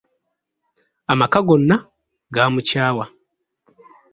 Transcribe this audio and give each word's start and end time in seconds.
Amaka 1.11 1.39
gonna 1.47 1.75
gaamukyawa. 2.33 3.05